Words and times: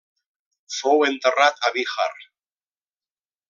Fou 0.77 1.03
enterrat 1.09 1.61
a 1.69 1.73
Bihar. 1.77 2.09